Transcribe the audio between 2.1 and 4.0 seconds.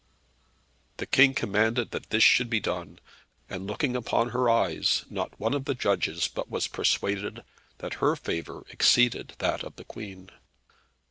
should be done, and looking